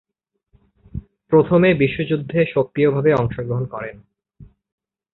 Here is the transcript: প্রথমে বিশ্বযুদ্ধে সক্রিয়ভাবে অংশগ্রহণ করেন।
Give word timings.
প্রথমে 1.31 1.69
বিশ্বযুদ্ধে 1.73 2.39
সক্রিয়ভাবে 2.45 3.11
অংশগ্রহণ 3.13 3.65
করেন। 3.65 3.95